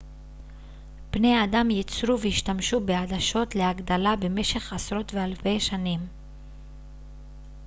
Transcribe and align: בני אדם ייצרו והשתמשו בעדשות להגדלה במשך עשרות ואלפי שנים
בני 1.11 1.43
אדם 1.43 1.69
ייצרו 1.69 2.19
והשתמשו 2.21 2.79
בעדשות 2.85 3.55
להגדלה 3.55 4.15
במשך 4.15 4.73
עשרות 4.73 5.13
ואלפי 5.13 5.59
שנים 5.59 5.99